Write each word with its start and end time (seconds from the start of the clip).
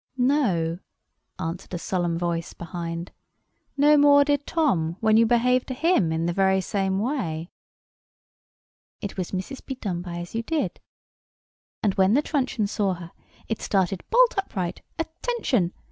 "No," 0.17 0.79
answered 1.37 1.75
a 1.75 1.77
solemn 1.77 2.17
voice 2.17 2.53
behind. 2.55 3.11
"No 3.77 3.97
more 3.99 4.23
did 4.25 4.47
Tom, 4.47 4.97
when 4.99 5.15
you 5.15 5.27
behaved 5.27 5.67
to 5.67 5.75
him 5.75 6.11
in 6.11 6.25
the 6.25 6.33
very 6.33 6.59
same 6.59 6.97
way." 6.97 7.51
It 8.99 9.15
was 9.15 9.29
Mrs. 9.29 9.63
Bedonebyasyoudid. 9.63 10.77
And, 11.83 11.93
when 11.93 12.15
the 12.15 12.23
truncheon 12.23 12.65
saw 12.65 12.95
her, 12.95 13.11
it 13.47 13.61
started 13.61 14.03
bolt 14.09 14.33
upright—Attention! 14.39 15.71